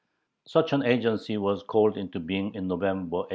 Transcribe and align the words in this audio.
Such 0.47 0.73
an 0.73 0.81
agency 0.81 1.37
was 1.37 1.61
called 1.61 1.95
into 1.95 2.19
being 2.19 2.55
in 2.55 2.67
November, 2.67 3.17
1802. 3.17 3.29